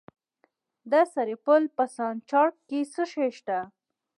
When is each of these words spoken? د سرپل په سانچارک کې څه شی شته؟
د 0.91 0.93
سرپل 1.13 1.63
په 1.75 1.83
سانچارک 1.95 2.55
کې 2.67 2.79
څه 2.93 3.03
شی 3.11 3.29
شته؟ 3.37 3.59